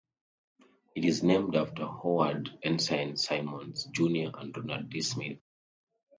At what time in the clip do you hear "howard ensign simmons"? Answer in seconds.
1.85-3.85